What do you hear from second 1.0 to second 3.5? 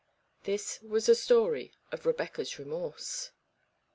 the story of Rebecca's remorse.